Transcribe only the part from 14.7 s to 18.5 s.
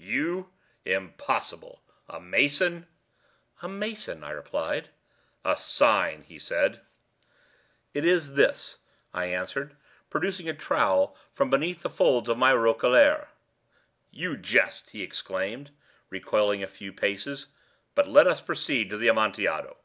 he exclaimed, recoiling a few paces. "But let us